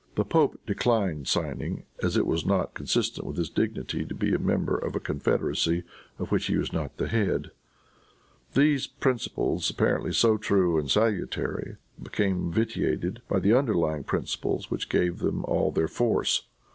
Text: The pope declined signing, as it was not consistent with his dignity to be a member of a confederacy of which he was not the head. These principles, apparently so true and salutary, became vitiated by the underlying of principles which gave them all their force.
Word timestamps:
The 0.15 0.25
pope 0.25 0.59
declined 0.65 1.27
signing, 1.27 1.83
as 2.01 2.17
it 2.17 2.25
was 2.25 2.43
not 2.43 2.73
consistent 2.73 3.27
with 3.27 3.37
his 3.37 3.51
dignity 3.51 4.03
to 4.03 4.15
be 4.15 4.33
a 4.33 4.39
member 4.39 4.75
of 4.75 4.95
a 4.95 4.99
confederacy 4.99 5.83
of 6.17 6.31
which 6.31 6.47
he 6.47 6.57
was 6.57 6.73
not 6.73 6.97
the 6.97 7.07
head. 7.07 7.51
These 8.55 8.87
principles, 8.87 9.69
apparently 9.69 10.11
so 10.13 10.37
true 10.37 10.79
and 10.79 10.89
salutary, 10.89 11.75
became 12.01 12.51
vitiated 12.51 13.21
by 13.27 13.37
the 13.37 13.53
underlying 13.55 13.99
of 13.99 14.07
principles 14.07 14.71
which 14.71 14.89
gave 14.89 15.19
them 15.19 15.45
all 15.45 15.69
their 15.69 15.87
force. 15.87 16.47